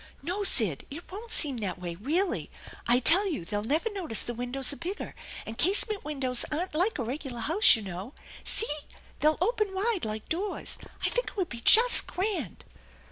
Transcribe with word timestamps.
"No, 0.23 0.43
Sid, 0.43 0.83
it 0.89 1.11
won't 1.11 1.29
seem 1.29 1.57
that 1.57 1.77
way, 1.77 1.93
really. 1.93 2.49
I 2.87 2.99
tell 2.99 3.27
you 3.27 3.45
they'll 3.45 3.63
never 3.63 3.87
notice 3.93 4.23
the 4.23 4.33
windows 4.33 4.73
are 4.73 4.77
bigger, 4.77 5.13
and 5.45 5.59
casement 5.59 6.03
windows 6.03 6.43
aren't 6.51 6.73
like 6.73 6.97
a 6.97 7.03
regular 7.03 7.37
house, 7.41 7.75
you 7.75 7.83
know. 7.83 8.15
See, 8.43 8.65
they'll 9.19 9.37
open 9.39 9.75
wide 9.75 10.03
like 10.03 10.27
doors. 10.27 10.79
I 11.05 11.09
think 11.09 11.27
it 11.27 11.37
would 11.37 11.49
be 11.49 11.61
just 11.61 12.07
grand 12.07 12.65